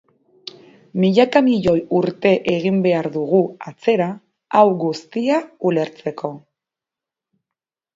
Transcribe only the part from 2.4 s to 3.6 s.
egin behar dugu